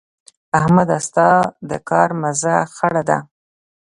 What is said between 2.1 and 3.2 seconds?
مزه خړه ده.